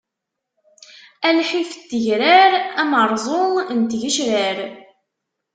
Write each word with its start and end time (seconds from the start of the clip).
A 1.27 1.29
lḥif 1.37 1.71
n 1.75 1.81
tegrar, 1.89 2.53
ameṛṛẓu 2.81 3.45
n 3.79 3.81
tgecrar! 3.91 4.57